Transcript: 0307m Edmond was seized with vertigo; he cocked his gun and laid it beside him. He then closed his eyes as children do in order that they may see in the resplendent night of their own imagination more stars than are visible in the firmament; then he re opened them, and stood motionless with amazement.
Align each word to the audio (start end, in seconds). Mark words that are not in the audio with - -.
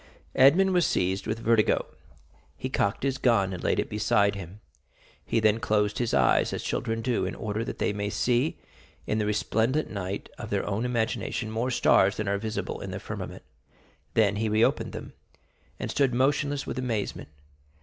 0307m 0.01 0.31
Edmond 0.45 0.73
was 0.73 0.87
seized 0.87 1.27
with 1.27 1.37
vertigo; 1.37 1.85
he 2.57 2.69
cocked 2.71 3.03
his 3.03 3.19
gun 3.19 3.53
and 3.53 3.63
laid 3.63 3.79
it 3.79 3.87
beside 3.87 4.33
him. 4.33 4.59
He 5.23 5.39
then 5.39 5.59
closed 5.59 5.99
his 5.99 6.11
eyes 6.11 6.53
as 6.53 6.63
children 6.63 7.03
do 7.03 7.23
in 7.27 7.35
order 7.35 7.63
that 7.63 7.77
they 7.77 7.93
may 7.93 8.09
see 8.09 8.57
in 9.05 9.19
the 9.19 9.27
resplendent 9.27 9.91
night 9.91 10.27
of 10.39 10.49
their 10.49 10.65
own 10.65 10.85
imagination 10.85 11.51
more 11.51 11.69
stars 11.69 12.17
than 12.17 12.27
are 12.27 12.39
visible 12.39 12.81
in 12.81 12.89
the 12.89 12.99
firmament; 12.99 13.43
then 14.15 14.37
he 14.37 14.49
re 14.49 14.63
opened 14.65 14.91
them, 14.93 15.13
and 15.79 15.91
stood 15.91 16.15
motionless 16.15 16.65
with 16.65 16.79
amazement. 16.79 17.29